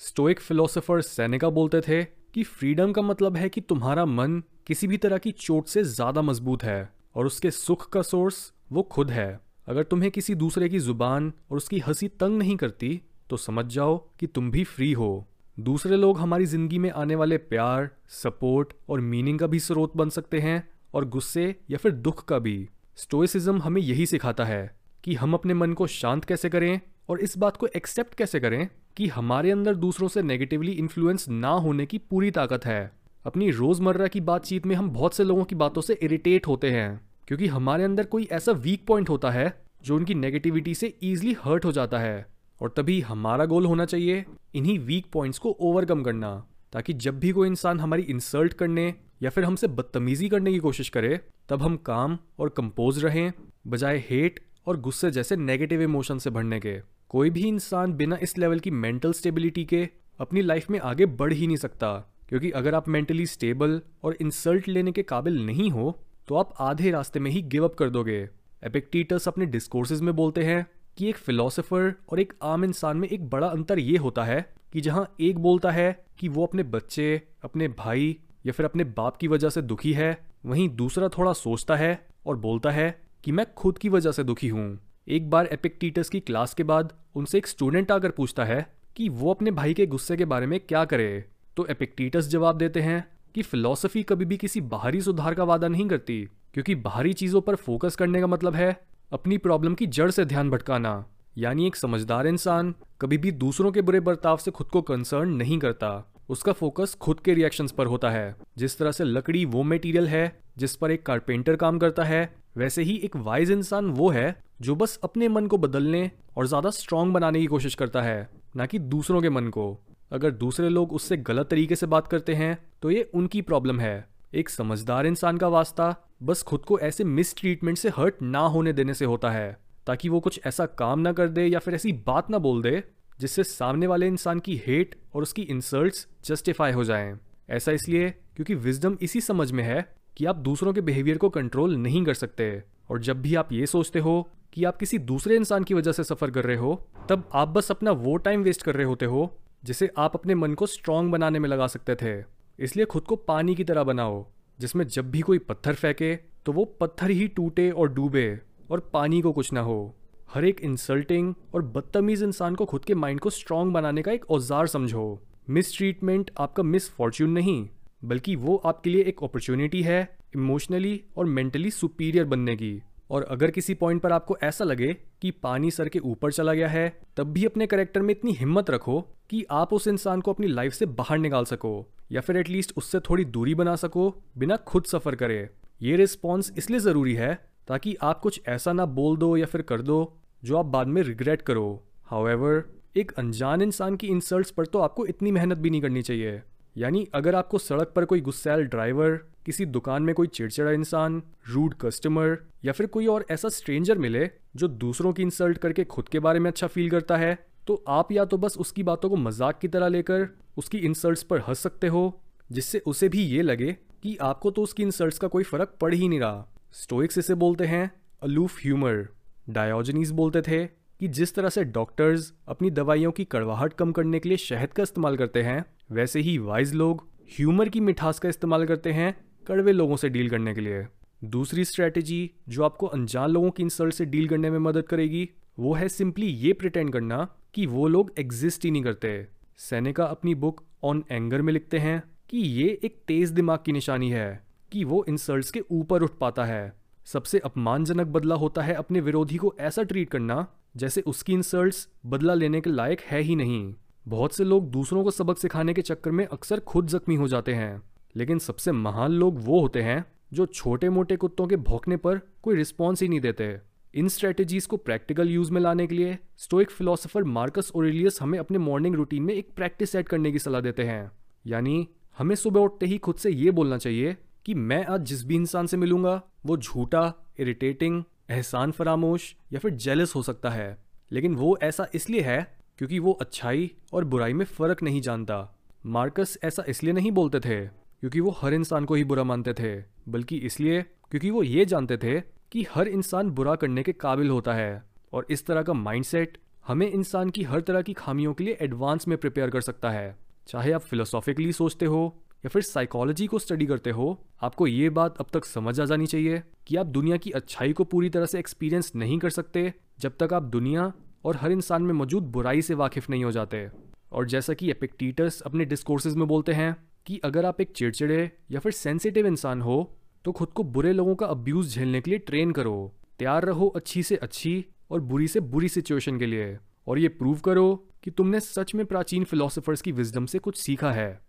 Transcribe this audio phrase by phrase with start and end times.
[0.00, 2.02] Stoic philosopher Seneca बोलते थे
[2.34, 6.22] कि फ्रीडम का मतलब है कि तुम्हारा मन किसी भी तरह की चोट से ज़्यादा
[6.22, 10.78] मज़बूत है और उसके सुख का सोर्स वो खुद है। अगर तुम्हें किसी दूसरे की
[10.78, 13.00] ज़ुबान और उसकी हँसी तंग नहीं करती
[13.30, 15.26] तो समझ जाओ कि तुम भी फ्री हो।
[15.58, 20.10] दूसरे लोग हमारी ज़िंदगी में आने वाले प्यार सपोर्ट और मीनिंग का भी स्रोत बन
[20.10, 20.62] सकते हैं
[20.94, 25.54] और गुस्से या फिर दुख का भी। स्टोइसिज्म हमें यही सिखाता है कि हम अपने
[25.54, 28.68] मन को शांत कैसे करें और इस बात को एक्सेप्ट कैसे करें
[28.98, 32.92] कि हमारे अंदर दूसरों से नेगेटिवली इन्फ्लुएंस ना होने की पूरी ताकत है।
[33.26, 37.00] अपनी रोज़मर्रा की बातचीत में हम बहुत से लोगों की बातों से इरिटेट होते हैं,
[37.28, 41.64] क्योंकि हमारे अंदर कोई ऐसा वीक पॉइंट होता है, जो उनकी नेगेटिविटी से ईजिली हर्ट
[41.64, 42.26] हो जाता है।
[42.60, 47.32] और तभी हमारा गोल होना चाहिए इन्हीं वीक पॉइंट्स को ओवरकम करना, ताकि जब भी
[47.32, 51.76] कोई इंसान हमारी इंसल्ट करने या फिर हमसे बदतमीजी करने की कोशिश करे, तब हम
[51.76, 53.32] काम और कंपोज रहें,
[53.66, 58.36] बजाय हेट और गुस्से जैसे नेगेटिव इमोशन से भरने के। कोई भी इंसान बिना इस
[58.38, 59.88] लेवल की मेंटल स्टेबिलिटी के
[60.20, 61.92] अपनी लाइफ में आगे बढ़ ही नहीं सकता।
[62.28, 66.90] क्योंकि अगर आप मेंटली स्टेबल और इंसल्ट लेने के काबिल नहीं हो तो आप आधे
[66.90, 68.18] रास्ते में ही गिव अप कर दोगे।
[68.62, 70.66] एपिक्टीटस अपने डिस्कोर्सेज में बोलते हैं
[70.98, 74.40] कि एक फिलोसोफर और एक आम इंसान में एक बड़ा अंतर ये होता है
[74.72, 79.16] कि जहाँ एक बोलता है कि वो अपने बच्चे, अपने भाई या फिर अपने बाप
[79.16, 83.46] की वजह से दुखी है, वहीं दूसरा थोड़ा सोचता है और बोलता है कि मैं
[83.54, 84.78] खुद की वजह से दुखी हूँ।
[85.08, 89.30] एक बार एपिक्टीटस की क्लास के बाद उनसे एक स्टूडेंट आकर पूछता है कि वो
[89.30, 91.24] अपने भाई के गुस्से के बारे में क्या करे।
[91.56, 95.88] तो एपिक्टीटस जवाब देते हैं कि फिलॉसफी कभी भी किसी बाहरी सुधार का वादा नहीं
[95.88, 98.80] करती, क्योंकि बाहरी चीज़ों पर फोकस करने का मतलब है
[99.12, 101.04] अपनी प्रॉब्लम की जड़ से ध्यान भटकाना।
[101.38, 105.58] यानी एक समझदार इंसान कभी भी दूसरों के बुरे बर्ताव से खुद को कंसर्न नहीं
[105.58, 105.90] करता।
[106.28, 110.40] उसका फोकस खुद के रिएक्शंस पर होता है। जिस तरह से लकड़ी वो मटेरियल है,
[110.58, 114.74] जिस पर एक कारपेंटर काम करता है, वैसे ही एक वाइज इंसान वो है जो
[114.76, 118.78] बस अपने मन को बदलने और ज़्यादा स्ट्रांग बनाने की कोशिश करता है, ना कि
[118.78, 119.76] दूसरों के मन को।
[120.12, 124.08] अगर दूसरे लोग उससे गलत तरीके से बात करते हैं तो ये उनकी प्रॉब्लम है।
[124.34, 128.72] एक समझदार इंसान का वास्ता बस खुद को ऐसे मिस ट्रीटमेंट से हर्ट ना होने
[128.72, 129.56] देने से होता है,
[129.86, 132.82] ताकि वो कुछ ऐसा काम ना कर दे या फिर ऐसी बात ना बोल दे
[133.20, 137.18] जिससे सामने वाले इंसान की हेट और उसकी इंसल्ट्स जस्टिफाई हो जाएँ।
[137.50, 139.86] ऐसा इसलिए क्योंकि विजडम इसी समझ में है
[140.16, 143.66] कि आप दूसरों के बिहेवियर को कंट्रोल नहीं कर सकते। और जब भी आप ये
[143.66, 147.28] सोचते हो कि आप किसी दूसरे इंसान की वजह से सफ़र कर रहे हो, तब
[147.34, 150.66] आप बस अपना वो टाइम वेस्ट कर रहे होते हो, जिसे आप अपने मन को
[150.66, 152.24] स्ट्रांग बनाने में लगा सकते थे।
[152.58, 154.26] इसलिए खुद को पानी की तरह बनाओ,
[154.60, 156.14] जिसमें जब भी कोई पत्थर फेंके
[156.46, 158.40] तो वो पत्थर ही टूटे और डूबे,
[158.70, 159.94] और पानी को कुछ ना हो।
[160.28, 164.30] हर एक इंसल्टिंग और बदतमीज इंसान को खुद के माइंड को स्ट्रांग बनाने का एक
[164.30, 167.68] औज़ार समझो। मिस ट्रीटमेंट आपका मिस फॉर्च्यून नहीं,
[168.02, 172.80] बल्कि वो आपके लिए एक अपॉर्चुनिटी है इमोशनली और मेंटली सुपीरियर बनने की।
[173.10, 176.68] और अगर किसी पॉइंट पर आपको ऐसा लगे कि पानी सर के ऊपर चला गया
[176.68, 179.00] है, तब भी अपने करेक्टर में इतनी हिम्मत रखो
[179.30, 183.00] कि आप उस इंसान को अपनी लाइफ से बाहर निकाल सको, या फिर एटलीस्ट उससे
[183.00, 185.48] थोड़ी दूरी बना सको, बिना खुद सफ़र करे।
[185.82, 187.38] ये रिस्पॉन्स इसलिए ज़रूरी है
[187.68, 189.96] ताकि आप कुछ ऐसा ना बोल दो या फिर कर दो
[190.42, 191.68] जो आप बाद में रिग्रेट करो।
[192.06, 192.62] हाउएवर
[192.96, 196.40] एक अनजान इंसान की इंसल्ट्स पर तो आपको इतनी मेहनत भी नहीं करनी चाहिए।
[196.76, 201.74] यानी अगर आपको सड़क पर कोई गुस्सैल ड्राइवर किसी दुकान में कोई चिड़चिड़ा इंसान रूड
[201.74, 206.18] कस्टमर या फिर कोई और ऐसा स्ट्रेंजर मिले जो दूसरों की इंसल्ट करके खुद के
[206.20, 209.58] बारे में अच्छा फील करता है तो आप या तो बस उसकी बातों को मज़ाक
[209.58, 214.16] की तरह लेकर उसकी इंसल्ट्स पर हंस सकते हो, जिससे उसे भी ये लगे कि
[214.22, 217.90] आपको तो उसकी इंसल्ट्स का कोई फ़र्क पड़ ही नहीं रहा। स्टोइक्स इसे बोलते हैं
[218.22, 219.06] अलूफ ह्यूमर
[219.48, 220.66] डायोजनीस बोलते थे
[221.00, 224.82] कि जिस तरह से डॉक्टर्स अपनी दवाइयों की कड़वाहट कम करने के लिए शहद का
[224.82, 227.06] इस्तेमाल करते हैं, वैसे ही वाइज लोग
[227.38, 229.14] ह्यूमर की मिठास का इस्तेमाल करते हैं
[229.46, 230.86] कड़वे लोगों से डील करने के लिए।
[231.24, 235.74] दूसरी स्ट्रैटेजी जो आपको अनजान लोगों की इंसल्ट से डील करने में मदद करेगी, वो
[235.74, 239.26] है सिंपली ये प्रिटेंड करना कि वो लोग एग्जिस्ट ही नहीं करते।
[239.58, 244.10] सैनिका अपनी बुक ऑन एंगर में लिखते हैं कि ये एक तेज दिमाग की निशानी
[244.10, 246.72] है। कि वो इंसल्ट्स के ऊपर उठ पाता है।
[247.04, 250.46] सबसे अपमानजनक बदला होता है अपने विरोधी को ऐसा ट्रीट करना,
[250.76, 253.74] जैसे उसकी इंसल्ट्स बदला लेने के लायक है ही नहीं।
[254.08, 257.54] बहुत से लोग दूसरों को सबक सिखाने के चक्कर में अक्सर खुद जख्मी हो जाते
[257.54, 257.82] हैं।
[258.16, 262.56] लेकिन सबसे महान लोग वो होते हैं, जो छोटे मोटे कुत्तों के भौंकने पर कोई
[262.56, 263.58] रिस्पॉन्स ही नहीं देते।
[263.94, 268.58] इन स्ट्रेटेजीज को प्रैक्टिकल यूज़ में लाने के लिए स्टोइक फिलोसोफर मार्कस ओरेलियस हमें अपने
[268.58, 271.12] मॉर्निंग रूटीन में एक प्रैक्टिस सेट करने की सलाह देते हैं।
[271.46, 271.88] यानी,
[272.18, 274.16] हमें सुबह उठते ही खुद से ये बोलना चाहिए
[274.48, 279.70] कि मैं आज जिस भी इंसान से मिलूँगा, वो झूठा इरिटेटिंग एहसान फरामोश या फिर
[279.70, 280.78] जेलस हो सकता है।
[281.12, 286.38] लेकिन वो ऐसा इसलिए है क्योंकि वो अच्छाई और बुराई में फ़र्क नहीं जानता। मार्कस
[286.44, 290.36] ऐसा इसलिए नहीं बोलते थे क्योंकि वो हर इंसान को ही बुरा मानते थे, बल्कि
[290.36, 294.82] इसलिए क्योंकि वो ये जानते थे कि हर इंसान बुरा करने के काबिल होता है।
[295.12, 299.08] और इस तरह का माइंडसेट हमें इंसान की हर तरह की खामियों के लिए एडवांस
[299.08, 300.18] में प्रिपेयर कर सकता है।
[300.48, 305.16] चाहे आप फिलोसॉफिकली सोचते हो या फिर साइकोलॉजी को स्टडी करते हो, आपको ये बात
[305.18, 308.38] अब तक समझ आ जानी चाहिए कि आप दुनिया की अच्छाई को पूरी तरह से
[308.38, 310.92] एक्सपीरियंस नहीं कर सकते जब तक आप दुनिया
[311.24, 313.68] और हर इंसान में मौजूद बुराई से वाकिफ नहीं हो जाते।
[314.12, 316.76] और जैसा कि एपिक्टीटस अपने डिस्कोर्सेज में बोलते हैं
[317.06, 319.94] कि अगर आप एक चिड़चिड़े या फिर सेंसिटिव इंसान हो
[320.24, 324.02] तो खुद को बुरे लोगों का अब्यूज़ झेलने के लिए ट्रेन करो। तैयार रहो अच्छी
[324.02, 328.40] से अच्छी और बुरी से बुरी सिचुएशन के लिए। और ये प्रूव करो कि तुमने
[328.40, 331.20] सच में प्राचीन फिलोसोफर्स की विजडम से कुछ सीखा है।